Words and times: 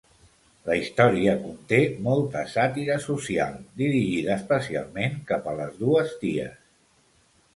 La 0.67 0.75
història 0.77 1.33
conté 1.41 1.81
molta 2.05 2.41
sàtira 2.53 2.95
social, 3.03 3.53
dirigida 3.83 4.33
especialment 4.37 5.21
cap 5.33 5.51
a 5.51 5.53
les 5.63 5.77
dues 5.83 6.17
ties. 6.25 6.57